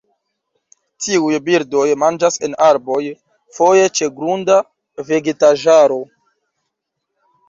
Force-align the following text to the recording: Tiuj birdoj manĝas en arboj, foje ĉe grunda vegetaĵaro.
Tiuj 1.07 1.33
birdoj 1.49 1.83
manĝas 2.03 2.39
en 2.47 2.55
arboj, 2.67 2.97
foje 3.57 3.83
ĉe 3.99 4.09
grunda 4.21 4.55
vegetaĵaro. 5.11 5.99